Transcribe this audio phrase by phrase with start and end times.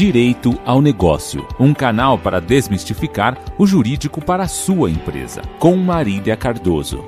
[0.00, 6.38] Direito ao Negócio, um canal para desmistificar o jurídico para a sua empresa, com Marília
[6.38, 7.04] Cardoso.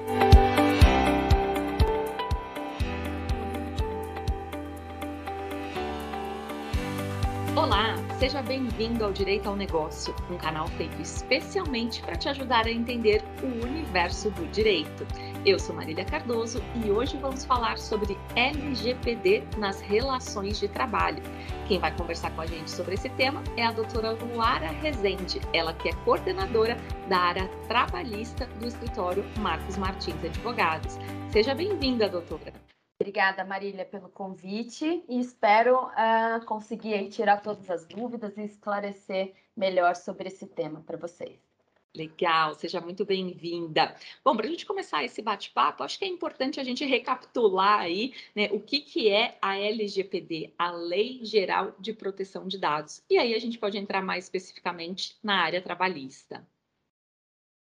[7.57, 12.71] Olá, seja bem-vindo ao Direito ao Negócio, um canal feito especialmente para te ajudar a
[12.71, 15.07] entender o universo do direito.
[15.45, 21.21] Eu sou Marília Cardoso e hoje vamos falar sobre LGPD nas relações de trabalho.
[21.67, 25.75] Quem vai conversar com a gente sobre esse tema é a doutora Luara Rezende, ela
[25.75, 26.77] que é coordenadora
[27.09, 30.97] da área trabalhista do escritório Marcos Martins Advogados.
[31.33, 32.53] Seja bem-vinda, doutora.
[33.01, 39.97] Obrigada, Marília, pelo convite e espero uh, conseguir tirar todas as dúvidas e esclarecer melhor
[39.97, 41.52] sobre esse tema para vocês.
[41.95, 43.95] Legal, seja muito bem-vinda.
[44.25, 48.15] Bom, para a gente começar esse bate-papo, acho que é importante a gente recapitular aí
[48.35, 53.05] né, o que, que é a LGPD, a Lei Geral de Proteção de Dados.
[53.11, 56.49] E aí a gente pode entrar mais especificamente na área trabalhista.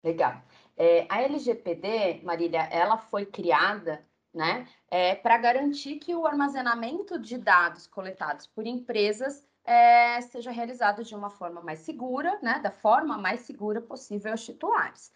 [0.03, 0.43] Legal.
[0.75, 7.37] É, a LGPD, Marília, ela foi criada né, é, para garantir que o armazenamento de
[7.37, 13.17] dados coletados por empresas é, seja realizado de uma forma mais segura, né, da forma
[13.17, 15.11] mais segura possível aos titulares.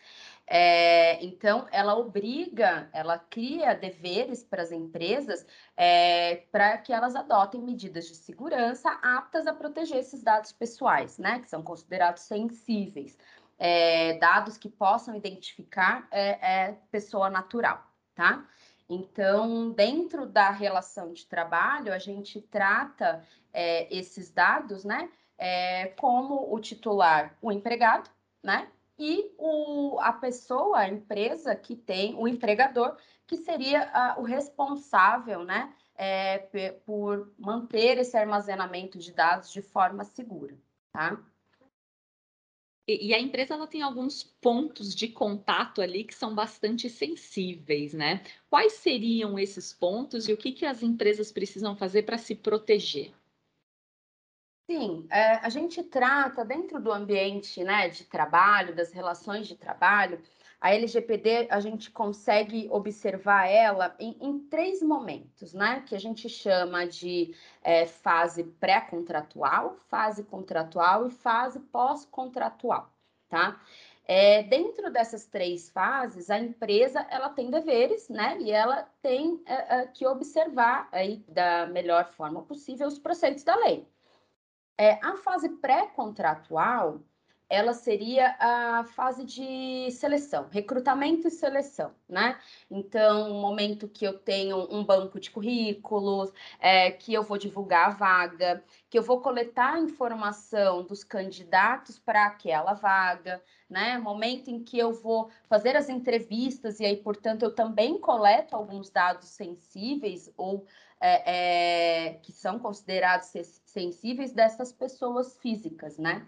[0.45, 5.45] É, então, ela obriga, ela cria deveres para as empresas
[5.77, 11.39] é, para que elas adotem medidas de segurança aptas a proteger esses dados pessoais, né,
[11.39, 13.17] que são considerados sensíveis,
[13.57, 17.81] é, dados que possam identificar é, é, pessoa natural,
[18.13, 18.45] tá?
[18.89, 26.53] Então, dentro da relação de trabalho, a gente trata é, esses dados, né, é, como
[26.53, 28.09] o titular, o empregado,
[28.43, 28.67] né,
[28.99, 35.43] e o, a pessoa, a empresa que tem, o empregador, que seria a, o responsável,
[35.43, 36.39] né, é,
[36.85, 40.57] por manter esse armazenamento de dados de forma segura,
[40.91, 41.17] tá?
[42.87, 48.23] E, a empresa ela tem alguns pontos de contato ali que são bastante sensíveis, né?
[48.49, 53.13] Quais seriam esses pontos e o que, que as empresas precisam fazer para se proteger?
[54.69, 60.21] Sim, é, a gente trata dentro do ambiente né, de trabalho, das relações de trabalho,
[60.61, 65.83] a LGPD, a gente consegue observar ela em, em três momentos, né?
[65.87, 72.93] Que a gente chama de é, fase pré-contratual, fase contratual e fase pós-contratual,
[73.27, 73.59] tá?
[74.05, 78.37] É, dentro dessas três fases, a empresa ela tem deveres, né?
[78.39, 83.55] E ela tem é, é que observar aí da melhor forma possível os preceitos da
[83.55, 83.87] lei.
[84.77, 87.01] É, a fase pré-contratual
[87.51, 92.39] ela seria a fase de seleção, recrutamento e seleção, né?
[92.69, 96.31] Então, o momento que eu tenho um banco de currículos,
[96.61, 101.99] é, que eu vou divulgar a vaga, que eu vou coletar a informação dos candidatos
[101.99, 103.97] para aquela vaga, né?
[103.97, 108.89] Momento em que eu vou fazer as entrevistas e aí, portanto, eu também coleto alguns
[108.89, 110.65] dados sensíveis ou
[111.01, 113.33] é, é, que são considerados
[113.65, 116.25] sensíveis dessas pessoas físicas, né?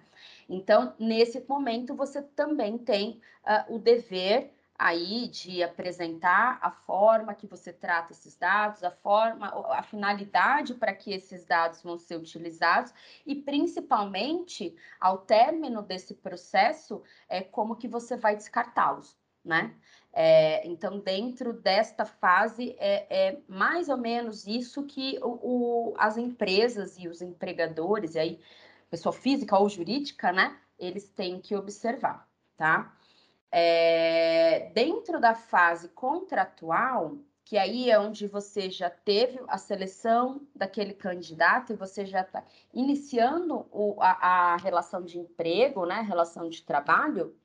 [0.49, 7.47] Então, nesse momento, você também tem uh, o dever aí de apresentar a forma que
[7.47, 12.93] você trata esses dados, a forma, a finalidade para que esses dados vão ser utilizados
[13.25, 19.73] e principalmente ao término desse processo é como que você vai descartá-los, né?
[20.15, 25.39] É, então, dentro desta fase, é, é, mais ou menos isso que o,
[25.91, 28.39] o, as empresas e os empregadores, e aí
[28.93, 30.55] pessoa física ou jurídica, né?
[30.77, 32.95] Eles têm que observar, tá?
[33.51, 40.93] É, dentro da fase contratual, que aí é onde você já teve a seleção daquele
[40.93, 46.61] candidato e você já está iniciando o, a, a, relação de emprego, né, relação de
[46.61, 47.35] trabalho,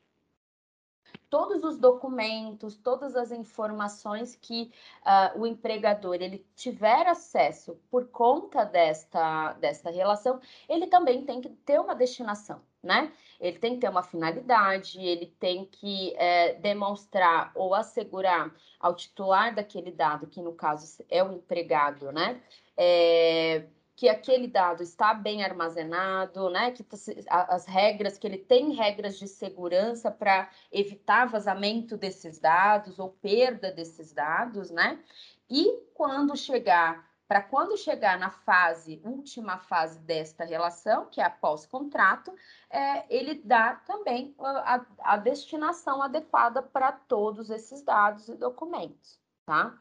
[1.30, 4.72] todos os documentos, todas as informações que
[5.02, 11.48] uh, o empregador ele tiver acesso por conta desta, desta relação, ele também tem que
[11.48, 13.12] ter uma destinação, né?
[13.40, 19.54] Ele tem que ter uma finalidade, ele tem que é, demonstrar ou assegurar ao titular
[19.54, 22.40] daquele dado, que no caso é o empregado, né?
[22.76, 23.66] É,
[23.98, 26.70] que aquele dado está bem armazenado, né?
[26.70, 26.96] Que tá
[27.48, 33.72] as regras, que ele tem regras de segurança para evitar vazamento desses dados ou perda
[33.72, 35.02] desses dados, né?
[35.50, 41.30] E quando chegar, para quando chegar na fase, última fase desta relação, que é a
[41.30, 42.32] pós-contrato,
[42.70, 49.76] é, ele dá também a, a destinação adequada para todos esses dados e documentos, tá?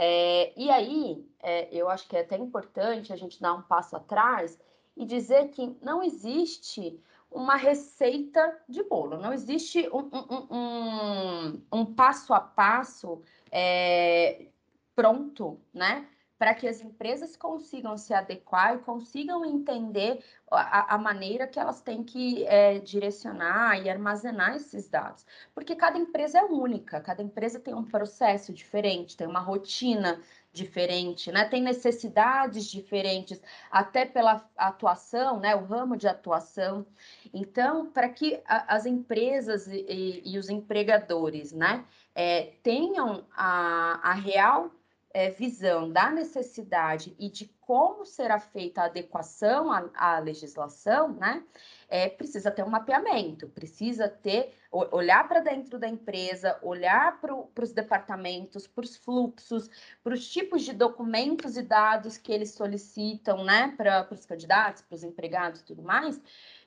[0.00, 3.96] É, e aí, é, eu acho que é até importante a gente dar um passo
[3.96, 4.56] atrás
[4.96, 11.84] e dizer que não existe uma receita de bolo, não existe um, um, um, um
[11.84, 14.46] passo a passo é,
[14.94, 16.06] pronto, né?
[16.38, 21.80] Para que as empresas consigam se adequar e consigam entender a, a maneira que elas
[21.80, 25.26] têm que é, direcionar e armazenar esses dados.
[25.54, 30.20] Porque cada empresa é única, cada empresa tem um processo diferente, tem uma rotina
[30.52, 31.44] diferente, né?
[31.44, 35.54] Tem necessidades diferentes, até pela atuação, né?
[35.54, 36.86] O ramo de atuação.
[37.32, 41.84] Então, para que a, as empresas e, e, os empregadores, né,
[42.14, 44.70] é, tenham a, a real
[45.18, 51.42] é, visão da necessidade e de como será feita a adequação à, à legislação, né?
[51.88, 57.72] É, precisa ter um mapeamento, precisa ter olhar para dentro da empresa, olhar para os
[57.72, 59.68] departamentos, para os fluxos,
[60.04, 64.94] para os tipos de documentos e dados que eles solicitam, né, para os candidatos, para
[64.94, 66.20] os empregados, tudo mais,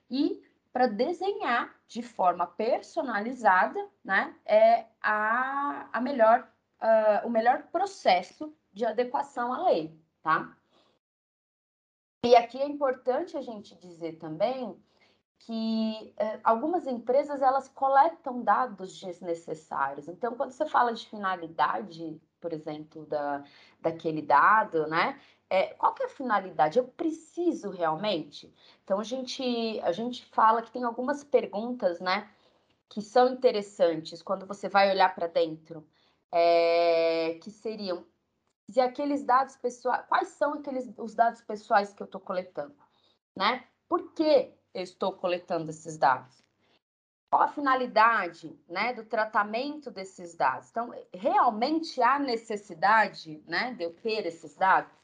[0.09, 0.41] e
[0.73, 6.51] para desenhar de forma personalizada, né, é a, a melhor
[6.81, 10.55] uh, o melhor processo de adequação à lei, tá?
[12.23, 14.77] E aqui é importante a gente dizer também
[15.39, 20.07] que uh, algumas empresas elas coletam dados desnecessários.
[20.07, 23.43] Então, quando você fala de finalidade, por exemplo, da,
[23.79, 25.19] daquele dado, né?
[25.49, 26.79] É, qual que é a finalidade?
[26.79, 28.53] Eu preciso realmente?
[28.83, 32.29] Então, a gente, a gente fala que tem algumas perguntas, né?
[32.87, 35.85] Que são interessantes quando você vai olhar para dentro
[36.31, 38.05] é, que seriam
[38.69, 42.75] se aqueles dados pessoais, quais são aqueles os dados pessoais que eu estou coletando,
[43.35, 43.67] né?
[43.89, 46.41] Por que eu estou coletando esses dados?
[47.29, 50.69] Qual a finalidade, né, do tratamento desses dados?
[50.69, 55.00] Então, realmente há necessidade, né, de eu ter esses dados?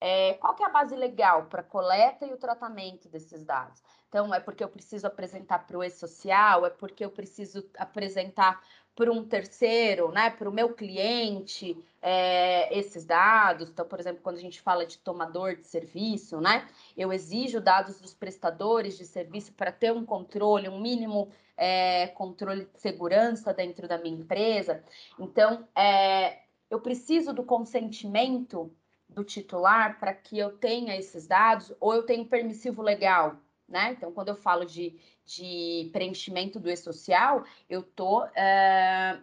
[0.00, 3.82] É, qual que é a base legal para a coleta e o tratamento desses dados?
[4.08, 8.60] Então, é porque eu preciso apresentar para o e-social, é porque eu preciso apresentar
[8.94, 13.70] para um terceiro, né, para o meu cliente, é, esses dados.
[13.70, 18.00] Então, por exemplo, quando a gente fala de tomador de serviço, né, eu exijo dados
[18.00, 23.86] dos prestadores de serviço para ter um controle, um mínimo é, controle de segurança dentro
[23.86, 24.82] da minha empresa.
[25.18, 28.70] Então, é, eu preciso do consentimento
[29.14, 33.36] do titular para que eu tenha esses dados, ou eu tenho permissivo legal,
[33.68, 33.92] né?
[33.92, 38.30] Então, quando eu falo de, de preenchimento do e-social, eu tô, uh,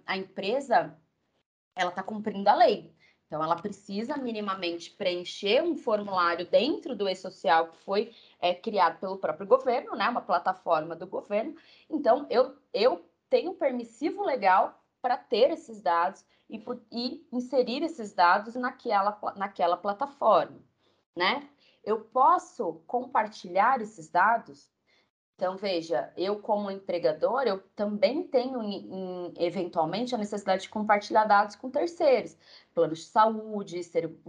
[0.06, 0.98] a empresa,
[1.76, 2.94] ela está cumprindo a lei.
[3.28, 9.18] Então, ela precisa minimamente preencher um formulário dentro do e-social que foi é, criado pelo
[9.18, 10.08] próprio governo, né?
[10.08, 11.56] Uma plataforma do governo.
[11.90, 18.56] Então, eu, eu tenho permissivo legal para ter esses dados e, e inserir esses dados
[18.56, 20.60] naquela, naquela plataforma,
[21.16, 21.50] né?
[21.84, 24.70] Eu posso compartilhar esses dados?
[25.38, 31.56] Então, veja, eu como empregador, eu também tenho, em, eventualmente, a necessidade de compartilhar dados
[31.56, 32.36] com terceiros.
[32.74, 33.82] Planos de saúde,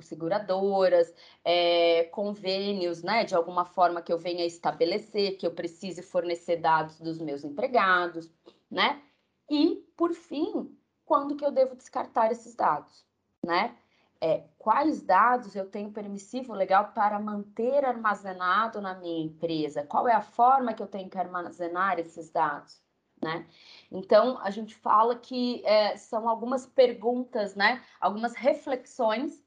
[0.02, 1.12] seguradoras,
[1.42, 3.24] é, convênios, né?
[3.24, 8.30] De alguma forma que eu venha estabelecer, que eu precise fornecer dados dos meus empregados,
[8.70, 9.02] né?
[9.50, 10.77] E, por fim,
[11.08, 13.04] quando que eu devo descartar esses dados,
[13.42, 13.74] né?
[14.20, 19.86] é, quais dados eu tenho permissivo legal para manter armazenado na minha empresa?
[19.86, 22.80] Qual é a forma que eu tenho que armazenar esses dados?
[23.22, 23.46] Né?
[23.90, 27.82] Então, a gente fala que é, são algumas perguntas, né?
[28.00, 29.42] algumas reflexões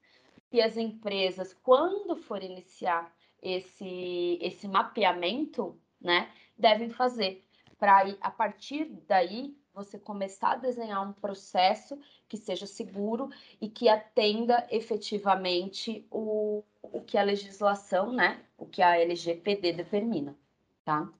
[0.49, 7.45] que as empresas, quando for iniciar esse, esse mapeamento, né, devem fazer
[7.79, 11.97] para a partir daí você começar a desenhar um processo
[12.27, 18.81] que seja seguro e que atenda efetivamente o, o que a legislação, né, o que
[18.81, 20.35] a LGPD determina,
[20.83, 21.11] tá?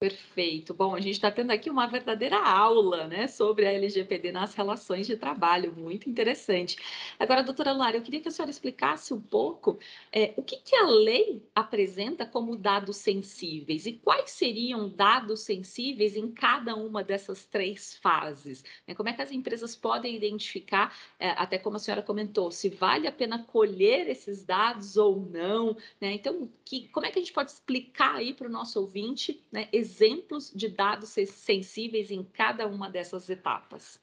[0.00, 0.72] Perfeito.
[0.72, 5.08] Bom, a gente está tendo aqui uma verdadeira aula, né, sobre a LGPD nas relações
[5.08, 6.76] de trabalho, muito interessante.
[7.18, 9.76] Agora, doutora Lara, eu queria que a senhora explicasse um pouco
[10.12, 16.14] é, o que, que a lei apresenta como dados sensíveis e quais seriam dados sensíveis
[16.14, 18.62] em cada uma dessas três fases.
[18.86, 18.94] Né?
[18.94, 23.08] Como é que as empresas podem identificar, é, até como a senhora comentou, se vale
[23.08, 26.12] a pena colher esses dados ou não, né?
[26.12, 29.68] Então, que, como é que a gente pode explicar aí para o nosso ouvinte, né,
[29.88, 34.00] exemplos de dados sensíveis em cada uma dessas etapas.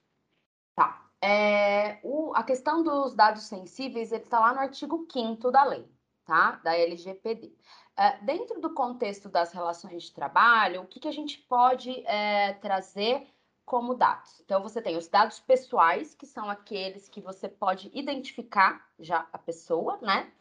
[0.76, 1.10] Tá.
[1.22, 5.88] É, o, a questão dos dados sensíveis, está lá no artigo 5 da lei,
[6.26, 6.60] tá?
[6.64, 7.54] Da LGPD.
[7.98, 12.54] É, dentro do contexto das relações de trabalho, o que, que a gente pode é,
[12.54, 13.28] trazer
[13.64, 14.40] como dados?
[14.42, 19.38] Então, você tem os dados pessoais, que são aqueles que você pode identificar já a
[19.38, 20.32] pessoa, né?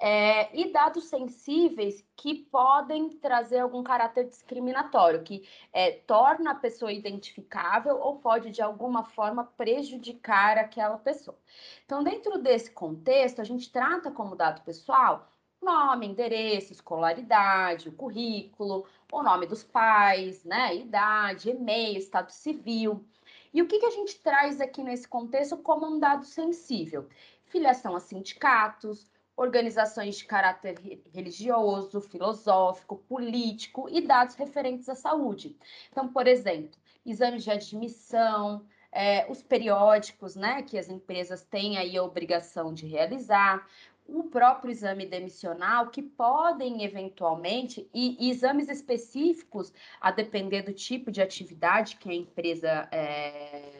[0.00, 6.90] É, e dados sensíveis que podem trazer algum caráter discriminatório, que é, torna a pessoa
[6.90, 11.36] identificável ou pode, de alguma forma, prejudicar aquela pessoa.
[11.84, 15.28] Então, dentro desse contexto, a gente trata como dado pessoal
[15.62, 23.04] nome, endereço, escolaridade, o currículo, o nome dos pais, né, idade, e-mail, estado civil.
[23.52, 27.06] E o que, que a gente traz aqui nesse contexto como um dado sensível?
[27.44, 30.78] Filiação a sindicatos, organizações de caráter
[31.12, 35.56] religioso, filosófico, político e dados referentes à saúde.
[35.90, 41.96] Então, por exemplo, exames de admissão, é, os periódicos, né, que as empresas têm aí
[41.96, 43.66] a obrigação de realizar,
[44.06, 51.10] o próprio exame demissional, que podem eventualmente, e, e, exames específicos, a depender do tipo
[51.12, 53.79] de atividade que a empresa é,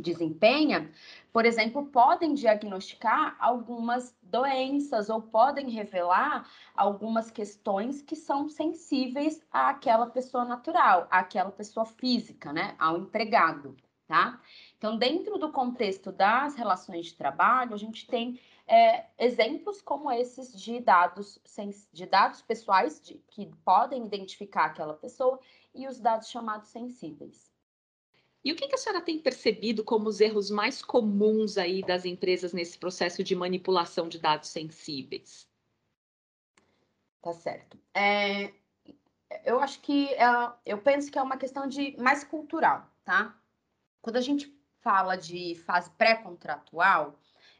[0.00, 0.90] desempenha,
[1.32, 10.06] por exemplo, podem diagnosticar algumas doenças ou podem revelar algumas questões que são sensíveis àquela
[10.06, 13.76] pessoa natural, àquela pessoa física, né, ao empregado,
[14.06, 14.40] tá?
[14.76, 20.52] Então, dentro do contexto das relações de trabalho, a gente tem é, exemplos como esses
[20.52, 21.40] de dados,
[21.92, 25.40] de dados pessoais de, que podem identificar aquela pessoa
[25.74, 27.49] e os dados chamados sensíveis.
[28.44, 32.04] E o que, que a senhora tem percebido como os erros mais comuns aí das
[32.04, 35.46] empresas nesse processo de manipulação de dados sensíveis?
[37.20, 37.78] Tá certo.
[37.94, 38.52] É,
[39.44, 43.38] eu acho que é, eu penso que é uma questão de mais cultural, tá?
[44.00, 47.18] Quando a gente fala de fase pré-contratual,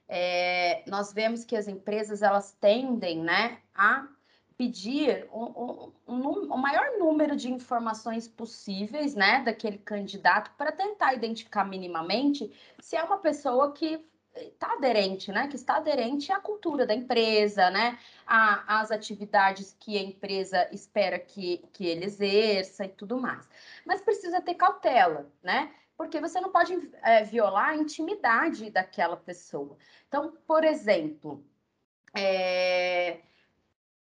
[0.08, 4.08] é, nós vemos que as empresas elas tendem, né, a
[4.61, 11.64] pedir um, um, um, maior número de informações possíveis, né, daquele candidato para tentar identificar
[11.64, 16.95] minimamente se é uma pessoa que está aderente, né, que está aderente à cultura da
[16.95, 23.49] empresa, né, às atividades que a empresa espera que, que ele exerça e tudo mais.
[23.87, 29.79] Mas precisa ter cautela, né, porque você não pode é, violar a intimidade daquela pessoa.
[30.07, 31.43] Então, por exemplo,
[32.14, 33.21] é,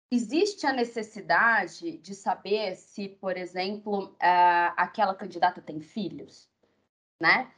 [0.09, 6.49] Existe a necessidade de saber se, por exemplo, uh, aquela candidata tem filhos,
[7.19, 7.51] né?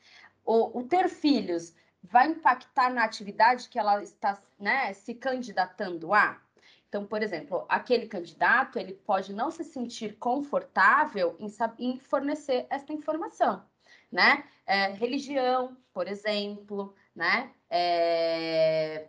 [0.43, 6.41] O, o, ter filhos vai impactar na atividade que ela está né, se candidatando a?
[6.87, 12.91] Então, por exemplo, aquele candidato ele pode não se sentir confortável em, em fornecer essa
[12.91, 13.63] informação,
[14.11, 14.43] né?
[14.65, 17.51] É, religião, por exemplo, né?
[17.69, 19.07] É,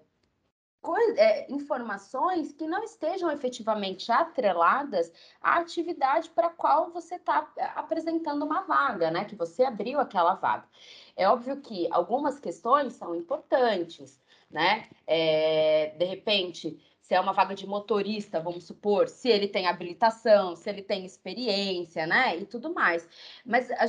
[1.16, 7.64] é, informações que não estejam efetivamente atreladas à atividade para a qual você está é,
[7.74, 9.24] apresentando uma vaga, né?
[9.24, 10.66] Que você abriu aquela vaga.
[11.16, 14.20] É óbvio que algumas questões são importantes,
[14.50, 14.88] né?
[15.06, 16.78] É, de repente,
[17.10, 21.04] se é uma vaga de motorista, vamos supor, se ele tem habilitação, se ele tem
[21.04, 22.36] experiência, né?
[22.36, 23.08] E tudo mais.
[23.44, 23.86] Mas a,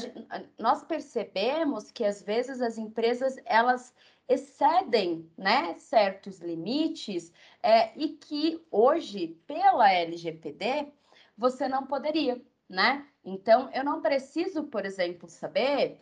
[0.58, 3.94] nós percebemos que às vezes as empresas elas
[4.28, 10.92] excedem né, certos limites é, e que hoje, pela LGPD,
[11.38, 13.08] você não poderia, né?
[13.24, 16.00] Então, eu não preciso, por exemplo, saber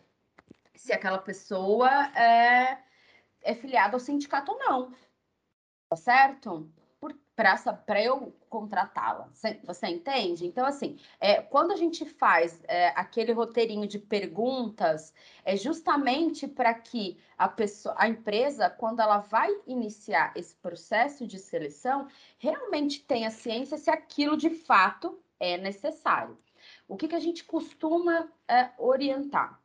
[0.74, 2.82] se aquela pessoa é,
[3.42, 4.94] é filiada ao sindicato ou não,
[5.88, 6.70] tá certo?
[7.34, 9.30] Para eu contratá-la.
[9.64, 10.46] Você entende?
[10.46, 15.14] Então, assim, é, quando a gente faz é, aquele roteirinho de perguntas,
[15.44, 21.38] é justamente para que a pessoa, a empresa, quando ela vai iniciar esse processo de
[21.38, 26.36] seleção, realmente tenha ciência se aquilo de fato é necessário.
[26.86, 29.58] O que, que a gente costuma é, orientar?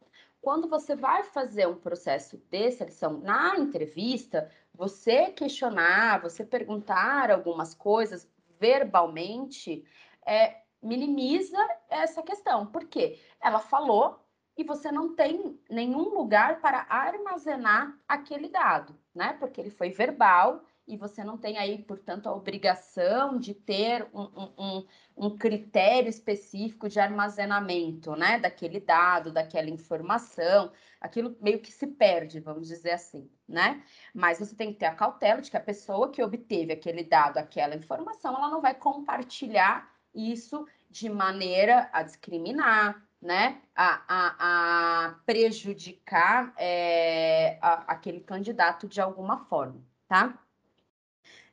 [0.46, 7.74] Quando você vai fazer um processo de seleção na entrevista, você questionar, você perguntar algumas
[7.74, 8.28] coisas
[8.60, 9.84] verbalmente,
[10.26, 11.58] é, minimiza
[11.90, 12.66] essa questão.
[12.66, 13.20] Por quê?
[13.42, 14.20] Ela falou
[14.58, 19.34] e você não tem nenhum lugar para armazenar aquele dado, né?
[19.40, 24.52] Porque ele foi verbal e você não tem aí, portanto, a obrigação de ter um,
[24.58, 24.86] um,
[25.18, 32.40] um, critério específico de armazenamento, né, daquele dado, daquela informação, aquilo meio que se perde,
[32.40, 33.84] vamos dizer assim, né?
[34.14, 37.38] Mas você tem que ter a cautela de que a pessoa que obteve aquele dado,
[37.38, 45.14] aquela informação, ela não vai compartilhar isso de maneira a discriminar, né, a, a, a
[45.26, 50.40] prejudicar é, a, aquele candidato de alguma forma, tá?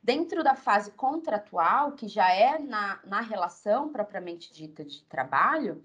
[0.03, 5.81] Dentro da fase contratual, que já é na, na relação propriamente dita de trabalho,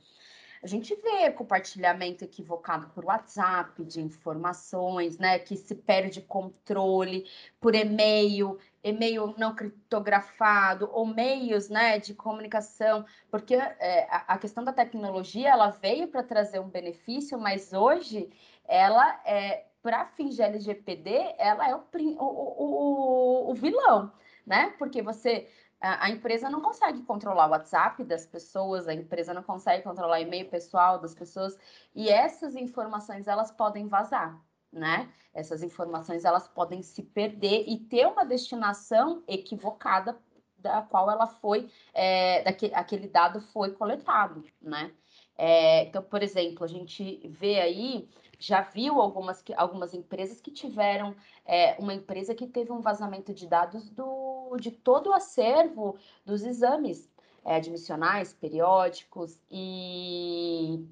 [0.60, 5.38] A gente vê compartilhamento equivocado por WhatsApp de informações, né?
[5.38, 7.26] Que se perde controle
[7.60, 14.72] por e-mail, e-mail não criptografado, ou meios né, de comunicação, porque é, a, questão da
[14.72, 18.28] tecnologia ela veio para trazer um benefício, mas hoje
[18.66, 21.82] ela é para fins de LGPD, ela é o,
[22.18, 24.12] o, o, o vilão,
[24.46, 24.74] né?
[24.78, 25.48] Porque você
[25.80, 30.22] a, empresa não consegue controlar o WhatsApp das pessoas, a empresa não consegue controlar o
[30.22, 31.56] e-mail pessoal das pessoas,
[31.94, 34.40] e essas informações elas podem vazar,
[34.72, 35.08] né?
[35.32, 40.18] Essas informações elas podem se perder e ter uma destinação equivocada
[40.58, 44.92] da qual ela foi, é, daquele aquele dado foi coletado, né?
[45.36, 48.08] É, então, por exemplo, a gente vê aí,
[48.38, 53.46] já viu algumas, algumas empresas que tiveram, é, uma empresa que teve um vazamento de
[53.46, 57.10] dados do, de todo o acervo dos exames
[57.44, 60.86] é, admissionais, periódicos e,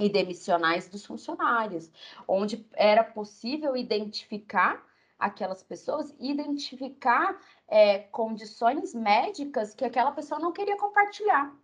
[0.00, 1.90] e demissionais dos funcionários,
[2.26, 4.84] onde era possível identificar
[5.18, 11.56] aquelas pessoas, identificar é, condições médicas que aquela pessoa não queria compartilhar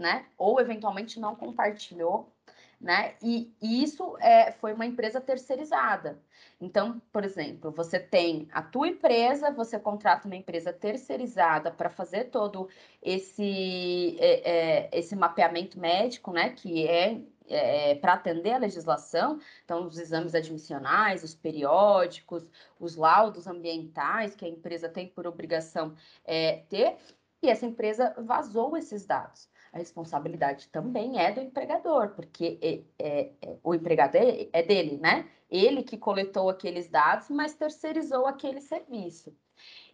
[0.00, 0.26] né?
[0.38, 2.34] Ou eventualmente não compartilhou,
[2.80, 3.14] né?
[3.22, 6.18] E, isso é, foi uma empresa terceirizada.
[6.60, 12.24] Então, por exemplo, você tem a tua empresa, você contrata uma empresa terceirizada para fazer
[12.30, 12.68] todo
[13.02, 16.50] esse, é, é, esse mapeamento médico, né?
[16.50, 17.20] Que é
[17.50, 24.44] é, para atender a legislação, então os exames admissionais, os periódicos, os laudos ambientais que
[24.44, 25.94] a empresa tem por obrigação
[26.24, 26.96] é, ter,
[27.42, 33.32] e essa empresa vazou esses dados a responsabilidade também é do empregador, porque é, é,
[33.42, 35.28] é, o empregado é, é, dele, né?
[35.48, 39.34] Ele que coletou aqueles dados, mas terceirizou aquele serviço.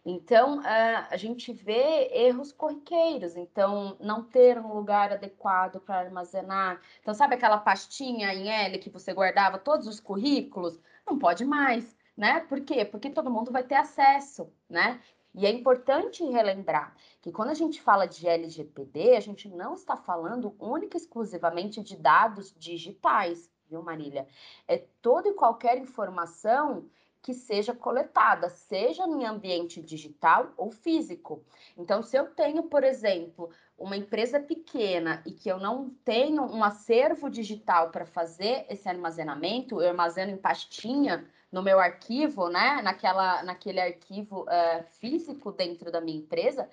[0.05, 6.81] Então, a, gente vê erros corriqueiros, então, não ter um lugar adequado para armazenar.
[7.01, 10.79] Então, sabe aquela pastinha em L que você guardava todos os currículos?
[11.05, 12.39] Não pode mais, né?
[12.41, 12.85] Por quê?
[12.85, 15.01] Porque todo mundo vai ter acesso, né?
[15.33, 19.95] E é importante relembrar que quando a gente fala de LGPD, a gente não está
[19.95, 24.27] falando única e exclusivamente de dados digitais, viu, Marília?
[24.67, 26.89] É toda e qualquer informação
[27.21, 31.43] que seja coletada, seja em ambiente digital ou físico.
[31.77, 36.63] Então, se eu tenho, por exemplo, uma empresa pequena e que eu não tenho um
[36.63, 43.43] acervo digital para fazer esse armazenamento, eu armazeno em pastinha, no meu arquivo, né, naquela,
[43.43, 46.69] naquele arquivo uh, físico dentro da minha empresa,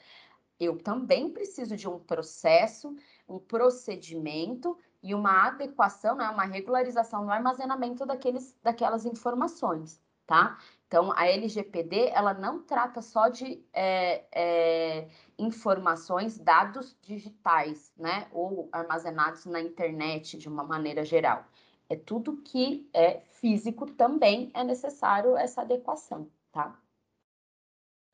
[0.58, 2.96] eu também preciso de um processo,
[3.28, 10.58] um procedimento e uma adequação, né, uma regularização no armazenamento daqueles, daquelas informações, tá?
[10.86, 18.68] Então, a LGPD, ela não trata só de é, é, informações, dados digitais, né, ou
[18.70, 21.44] armazenados na internet de uma maneira geral.
[21.88, 26.78] É tudo que é físico também é necessário essa adequação, tá?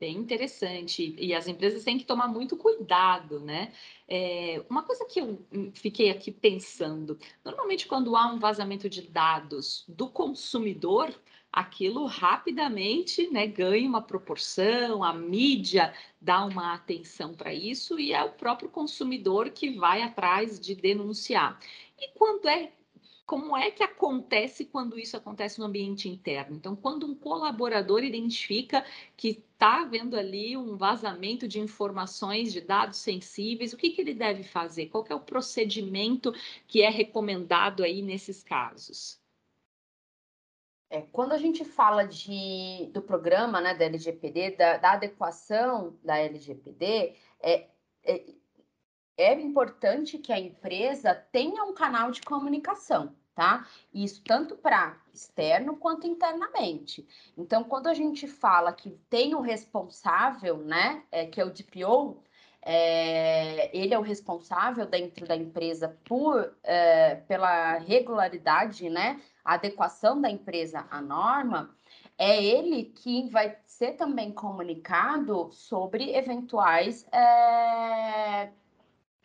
[0.01, 1.15] Bem interessante.
[1.19, 3.71] E as empresas têm que tomar muito cuidado, né?
[4.07, 9.85] É, uma coisa que eu fiquei aqui pensando: normalmente, quando há um vazamento de dados
[9.87, 11.13] do consumidor,
[11.51, 18.23] aquilo rapidamente né, ganha uma proporção, a mídia dá uma atenção para isso e é
[18.23, 21.59] o próprio consumidor que vai atrás de denunciar.
[21.99, 22.71] E quando é
[23.25, 26.57] como é que acontece quando isso acontece no ambiente interno?
[26.57, 28.85] Então, quando um colaborador identifica
[29.15, 34.13] que está havendo ali um vazamento de informações, de dados sensíveis, o que, que ele
[34.13, 34.87] deve fazer?
[34.87, 36.33] Qual é o procedimento
[36.67, 39.20] que é recomendado aí nesses casos?
[40.91, 46.17] É, quando a gente fala de, do programa né, da LGPD, da, da adequação da
[46.17, 47.69] LGPD, é,
[48.03, 48.25] é,
[49.17, 53.65] é importante que a empresa tenha um canal de comunicação tá?
[53.93, 57.07] Isso tanto para externo quanto internamente.
[57.37, 62.21] Então, quando a gente fala que tem o responsável, né, é, que é o DPO,
[62.61, 70.19] é, ele é o responsável dentro da empresa por é, pela regularidade, né, a adequação
[70.19, 71.75] da empresa à norma,
[72.17, 78.51] é ele que vai ser também comunicado sobre eventuais é,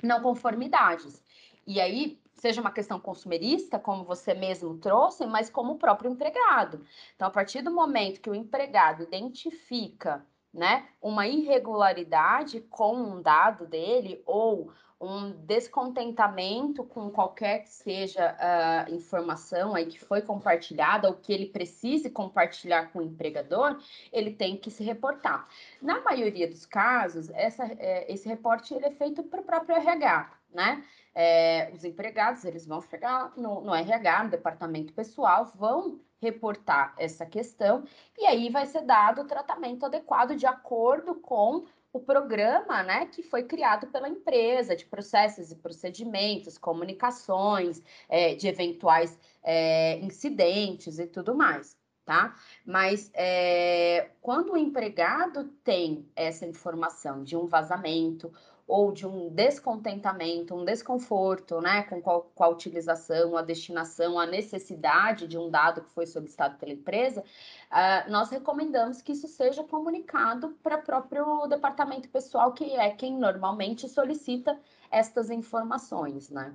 [0.02, 1.22] não conformidades.
[1.66, 6.84] E aí, seja uma questão consumerista, como você mesmo trouxe, mas como o próprio empregado.
[7.14, 13.66] Então, a partir do momento que o empregado identifica né, uma irregularidade com um dado
[13.66, 21.14] dele ou um descontentamento com qualquer que seja a informação aí que foi compartilhada ou
[21.14, 23.78] que ele precise compartilhar com o empregador,
[24.10, 25.46] ele tem que se reportar.
[25.82, 30.32] Na maioria dos casos, essa, é, esse reporte ele é feito para o próprio RH,
[30.52, 30.82] né?
[31.14, 37.24] É, os empregados, eles vão chegar no, no RH, no departamento pessoal, vão reportar essa
[37.26, 37.84] questão
[38.18, 43.22] e aí vai ser dado o tratamento adequado de acordo com o programa, né, que
[43.22, 51.06] foi criado pela empresa, de processos e procedimentos, comunicações, é, de eventuais é, incidentes e
[51.06, 52.34] tudo mais, tá?
[52.64, 58.32] Mas é, quando o empregado tem essa informação de um vazamento
[58.66, 64.26] ou de um descontentamento, um desconforto, né, com, qual, com a utilização, a destinação, a
[64.26, 69.62] necessidade de um dado que foi solicitado pela empresa, uh, nós recomendamos que isso seja
[69.62, 74.58] comunicado para o próprio departamento pessoal, que é quem normalmente solicita
[74.90, 76.52] estas informações, né.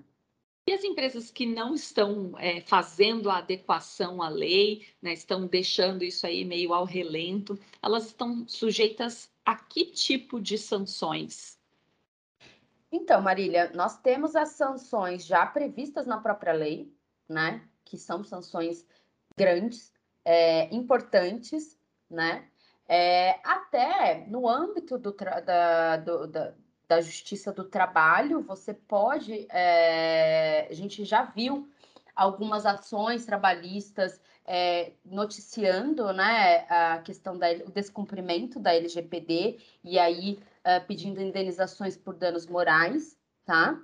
[0.67, 6.03] E as empresas que não estão é, fazendo a adequação à lei, né, estão deixando
[6.03, 11.60] isso aí meio ao relento, elas estão sujeitas a que tipo de sanções?
[12.91, 16.93] Então, Marília, nós temos as sanções já previstas na própria lei,
[17.27, 17.65] né?
[17.85, 18.85] Que são sanções
[19.37, 19.93] grandes,
[20.25, 22.47] é, importantes, né?
[22.87, 26.53] É, até no âmbito do, da, do, da,
[26.87, 29.47] da, justiça do trabalho, você pode.
[29.49, 31.71] É, a gente já viu
[32.13, 40.85] algumas ações trabalhistas é, noticiando né, a questão do descumprimento da LGPD e aí uh,
[40.87, 43.79] pedindo indenizações por danos morais, tá?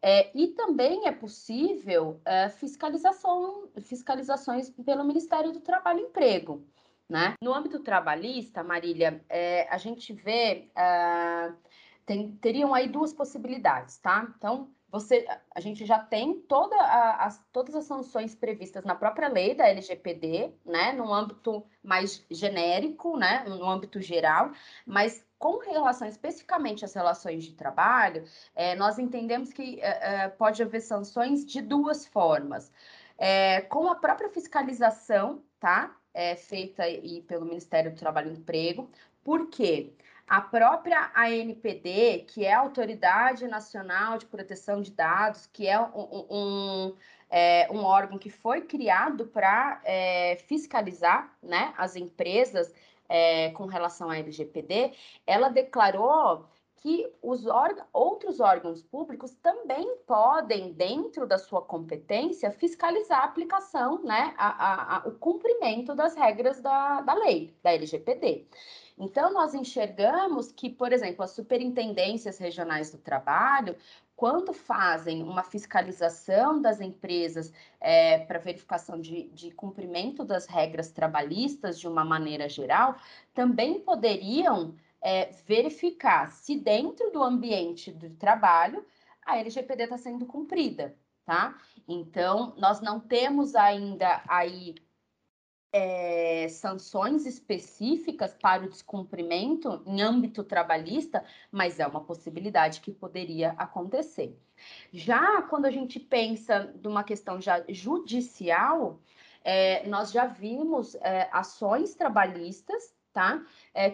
[0.00, 6.64] É, e também é possível uh, fiscalização, fiscalizações pelo Ministério do Trabalho e Emprego.
[7.08, 7.34] Né?
[7.42, 11.56] No âmbito trabalhista, Marília, é, a gente vê, uh,
[12.04, 14.30] tem, teriam aí duas possibilidades, tá?
[14.36, 19.28] Então, você, a gente já tem toda a, as, todas as sanções previstas na própria
[19.28, 24.50] lei da LGPD, né, no âmbito mais genérico, né, no âmbito geral,
[24.86, 28.24] mas com relação especificamente às relações de trabalho,
[28.54, 32.72] é, nós entendemos que é, é pode haver sanções de duas formas.
[33.16, 35.94] É, com a própria fiscalização, tá?
[36.14, 38.90] É, feita aí pelo Ministério do Trabalho e Emprego,
[39.22, 39.92] por quê?
[39.98, 45.80] Porque a própria ANPD, que é a Autoridade Nacional de Proteção de Dados, que é
[45.80, 46.96] um, um,
[47.30, 52.72] é, um órgão que foi criado para é, fiscalizar né, as empresas
[53.08, 54.92] é, com relação à LGPD,
[55.26, 57.44] ela declarou que os
[57.92, 64.96] outros órgãos públicos também podem, dentro da sua competência, fiscalizar a aplicação, né, a, a,
[64.96, 68.46] a, o cumprimento das regras da, da lei, da LGPD.
[68.98, 73.76] Então, nós enxergamos que, por exemplo, as superintendências regionais do trabalho,
[74.16, 81.78] quando fazem uma fiscalização das empresas é, para verificação de, de cumprimento das regras trabalhistas
[81.78, 82.96] de uma maneira geral,
[83.32, 88.84] também poderiam é, verificar se dentro do ambiente do trabalho
[89.24, 91.56] a LGPD está sendo cumprida, tá?
[91.86, 94.74] Então, nós não temos ainda aí
[95.72, 103.50] é, sanções específicas para o descumprimento em âmbito trabalhista, mas é uma possibilidade que poderia
[103.50, 104.36] acontecer.
[104.92, 108.98] Já quando a gente pensa numa questão já judicial,
[109.44, 113.42] é, nós já vimos é, ações trabalhistas, tá?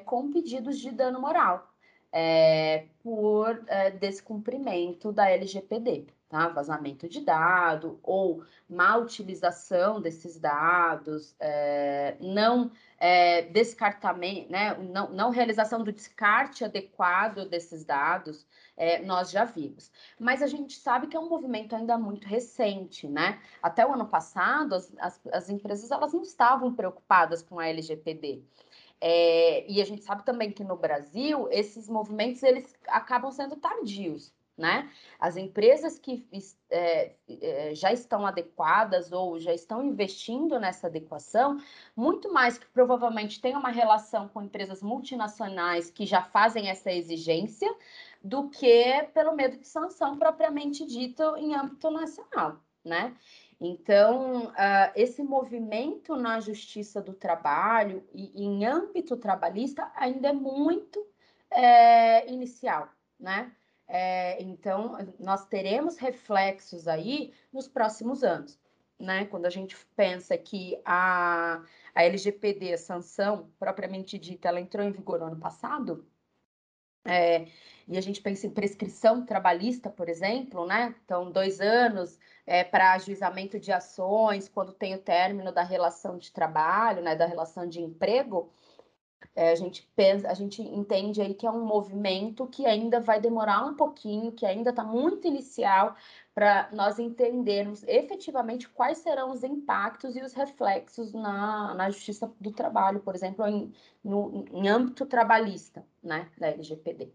[0.04, 1.70] com pedidos de dano moral
[3.02, 3.64] por
[3.98, 6.48] descumprimento da LGPD tá?
[6.48, 14.74] Vazamento de dado ou má utilização desses dados, é, não é, descartamento, né?
[14.74, 18.44] Não, não, realização do descarte adequado desses dados,
[18.76, 19.92] é, nós já vimos.
[20.18, 23.40] Mas a gente sabe que é um movimento ainda muito recente, né?
[23.62, 28.42] Até o ano passado, as, as, as empresas elas não estavam preocupadas com a LGPD.
[29.00, 34.32] É, e a gente sabe também que no Brasil esses movimentos eles acabam sendo tardios,
[34.56, 34.88] né?
[35.18, 36.26] As empresas que
[36.70, 41.58] é, é, já estão adequadas ou já estão investindo nessa adequação,
[41.96, 47.74] muito mais que provavelmente tem uma relação com empresas multinacionais que já fazem essa exigência,
[48.22, 53.14] do que pelo medo de sanção propriamente dito em âmbito nacional, né?
[53.60, 61.06] Então, uh, esse movimento na justiça do trabalho e em âmbito trabalhista ainda é muito
[61.50, 62.88] é, inicial,
[63.18, 63.52] né?
[63.86, 68.58] É, então, nós teremos reflexos aí nos próximos anos,
[68.98, 69.26] né?
[69.26, 71.62] Quando a gente pensa que a,
[71.94, 76.06] a LGPD, a sanção propriamente dita, ela entrou em vigor no ano passado,
[77.06, 77.46] é,
[77.86, 80.94] e a gente pensa em prescrição trabalhista, por exemplo, né?
[81.04, 86.32] Então, dois anos é, para ajuizamento de ações, quando tem o término da relação de
[86.32, 87.14] trabalho, né?
[87.14, 88.50] Da relação de emprego
[89.34, 93.20] é, a gente pensa, a gente entende aí que é um movimento que ainda vai
[93.20, 95.96] demorar um pouquinho, que ainda está muito inicial
[96.34, 102.52] para nós entendermos efetivamente quais serão os impactos e os reflexos na, na justiça do
[102.52, 107.12] trabalho, por exemplo, em, no, em âmbito trabalhista, né, da LGPD.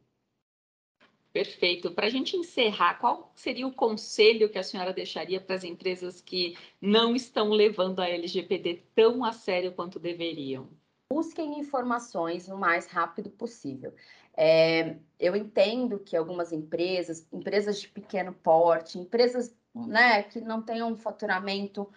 [1.31, 1.91] Perfeito.
[1.91, 6.21] Para a gente encerrar, qual seria o conselho que a senhora deixaria para as empresas
[6.21, 10.67] que não estão levando a LGPD tão a sério quanto deveriam?
[11.11, 13.93] Busquem informações o mais rápido possível.
[14.37, 20.91] É, eu entendo que algumas empresas, empresas de pequeno porte, empresas né, que não tenham
[20.91, 21.91] um faturamento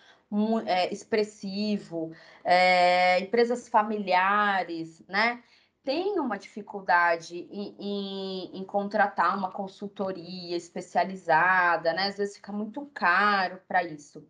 [0.66, 5.42] é, expressivo, é, empresas familiares, né,
[5.84, 12.06] têm uma dificuldade em, em, em, contratar uma consultoria especializada, né?
[12.06, 14.24] Às vezes fica muito caro para isso.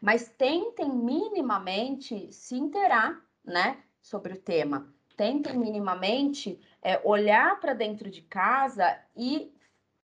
[0.00, 3.82] Mas tentem minimamente se inteirar, né?
[4.00, 4.92] Sobre o tema.
[5.16, 9.52] Tentem minimamente é, olhar para dentro de casa e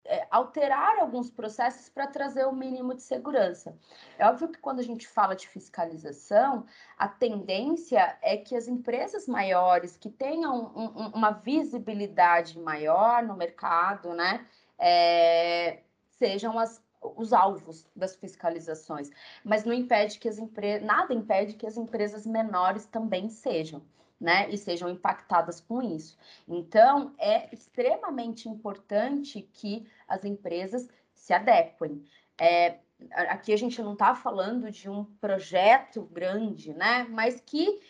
[0.06, 3.74] é, alterar alguns processos para trazer o mínimo de segurança.
[4.18, 6.66] É óbvio que quando a gente fala de fiscalização,
[6.98, 13.34] a tendência é que as empresas maiores que tenham um, um, uma visibilidade maior no
[13.34, 14.46] mercado, né,
[14.78, 15.80] é,
[16.18, 16.83] sejam as,
[17.16, 19.10] os alvos das fiscalizações,
[19.44, 23.82] mas não impede que as empresas, nada impede que as empresas menores também sejam
[24.20, 26.16] né, e sejam impactadas com isso.
[26.48, 32.04] Então, é extremamente importante que as empresas se adequem.
[32.40, 32.78] É,
[33.10, 37.80] aqui a gente não está falando de um projeto grande, né, mas que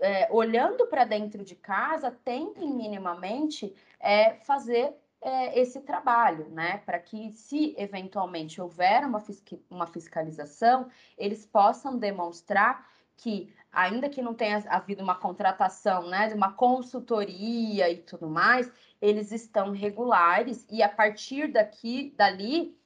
[0.00, 6.78] é, olhando para dentro de casa, tentem minimamente é, fazer é, esse trabalho, né?
[6.78, 9.22] Para que, se eventualmente houver uma,
[9.68, 12.86] uma fiscalização, eles possam demonstrar
[13.20, 18.70] que, ainda que não tenha havido uma contratação, né, de uma consultoria e tudo mais,
[19.00, 22.76] eles estão regulares e a partir daqui, dali,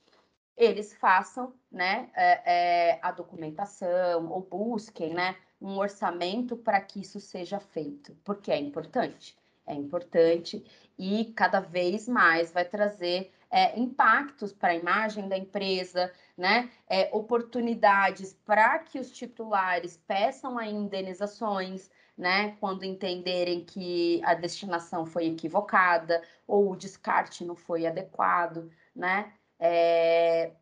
[0.56, 2.52] eles façam, né, é,
[2.92, 8.58] é, a documentação ou busquem, né, um orçamento para que isso seja feito, porque é
[8.58, 10.64] importante, é importante
[10.98, 16.70] e cada vez mais vai trazer é, impactos para a imagem da empresa, né?
[16.88, 22.56] É, oportunidades para que os titulares peçam a indenizações, né?
[22.58, 29.32] Quando entenderem que a destinação foi equivocada ou o descarte não foi adequado, né?
[29.58, 30.52] É,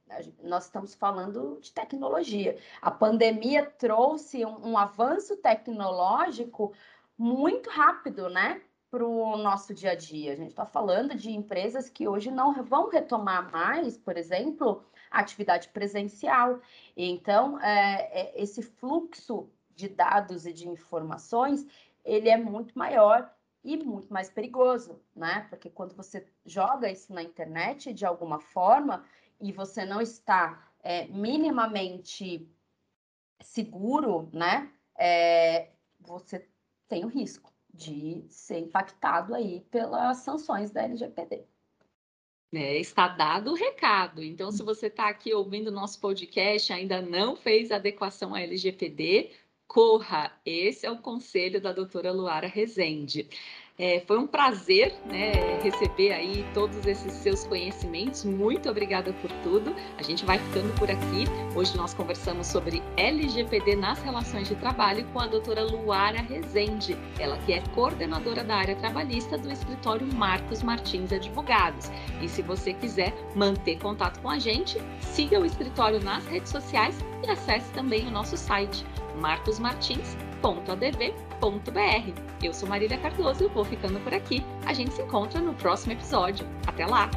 [0.42, 2.58] nós estamos falando de tecnologia.
[2.80, 6.74] A pandemia trouxe um, um avanço tecnológico
[7.16, 8.60] muito rápido, né?
[8.92, 10.34] Para o nosso dia a dia.
[10.34, 15.20] A gente está falando de empresas que hoje não vão retomar mais, por exemplo, a
[15.20, 16.60] atividade presencial.
[16.94, 21.66] Então, é, é, esse fluxo de dados e de informações,
[22.04, 25.46] ele é muito maior e muito mais perigoso, né?
[25.48, 29.06] Porque quando você joga isso na internet de alguma forma
[29.40, 32.46] e você não está é, minimamente
[33.40, 34.70] seguro, né?
[34.98, 36.46] É, você
[36.86, 41.44] tem o risco de ser impactado aí pelas sanções da LGPD.
[42.54, 44.22] É, está dado o recado.
[44.22, 49.30] Então, se você está aqui ouvindo nosso podcast ainda não fez adequação à LGPD,
[49.72, 50.30] corra.
[50.44, 53.26] Esse é o conselho da doutora Luara Rezende.
[53.78, 55.32] É, foi um prazer né,
[55.62, 58.22] receber aí todos esses seus conhecimentos.
[58.22, 59.74] Muito obrigada por tudo.
[59.96, 61.24] A gente vai ficando por aqui.
[61.56, 67.38] Hoje nós conversamos sobre LGPD nas relações de trabalho com a doutora Luara Rezende, ela
[67.38, 71.90] que é coordenadora da área trabalhista do escritório Marcos Martins Advogados.
[72.20, 76.94] E se você quiser manter contato com a gente, siga o escritório nas redes sociais
[77.26, 78.84] e acesse também o nosso site
[79.20, 82.20] marcosmartins.adv.br.
[82.42, 84.44] Eu sou Marília Cardoso e vou ficando por aqui.
[84.66, 86.46] A gente se encontra no próximo episódio.
[86.66, 87.08] Até lá!